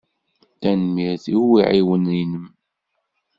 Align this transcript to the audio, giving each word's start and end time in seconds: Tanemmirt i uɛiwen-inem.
Tanemmirt 0.61 1.25
i 1.33 1.35
uɛiwen-inem. 1.43 2.45